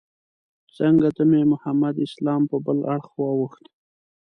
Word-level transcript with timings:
څنګ 0.75 0.97
ته 1.15 1.23
مې 1.29 1.41
محمد 1.51 1.95
اسلام 2.05 2.41
په 2.51 2.57
بل 2.65 2.77
اړخ 2.93 3.07
واوښت. 3.17 3.65